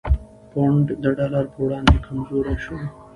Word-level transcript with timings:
پونډ 0.51 0.85
د 1.03 1.05
ډالر 1.17 1.45
په 1.53 1.59
وړاندې 1.65 1.95
کمزوری 2.05 2.55
شو؛ 2.63 2.77